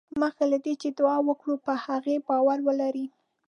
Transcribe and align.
مخکې 0.21 0.43
له 0.51 0.57
دې 0.65 0.73
چې 0.81 0.89
دعا 0.99 1.17
وکړې 1.27 1.55
په 1.65 1.73
هغې 1.85 2.15
باور 2.27 2.59
ولرئ. 2.67 3.05